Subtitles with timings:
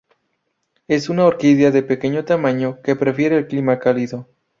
[0.87, 4.27] Es una orquídea de pequeño tamaño, que prefiere el clima cálido.